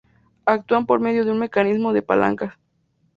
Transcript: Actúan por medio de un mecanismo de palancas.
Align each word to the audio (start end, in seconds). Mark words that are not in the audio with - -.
Actúan 0.55 0.87
por 0.87 0.99
medio 0.99 1.23
de 1.23 1.31
un 1.31 1.37
mecanismo 1.37 1.93
de 1.93 2.01
palancas. 2.01 2.55